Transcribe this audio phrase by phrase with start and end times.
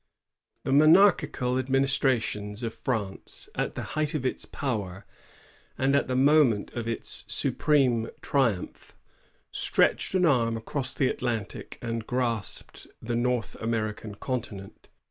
[0.63, 5.05] The monarchical administration of France, at the height of its power
[5.77, 8.95] and at the moment of its supreme triumph,
[9.51, 14.87] stretched an arm across the Atlantic and grasped the North American conti nent.